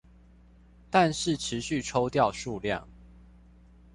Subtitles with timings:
[0.89, 2.87] 但是持續抽掉數量